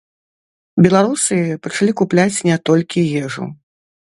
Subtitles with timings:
[0.85, 3.43] Беларусы пачалі купляць не толькі ежу.